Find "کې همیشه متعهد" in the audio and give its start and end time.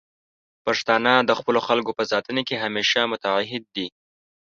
2.47-3.63